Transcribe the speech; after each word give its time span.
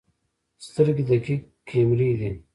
سترګې 0.65 1.03
دقیق 1.09 1.41
کیمرې 1.67 2.11
دي. 2.19 2.31